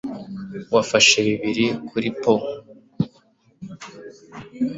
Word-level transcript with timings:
wafashe 0.73 1.17
bibiri 1.25 1.65
kuri 1.89 2.09
poo 2.21 2.43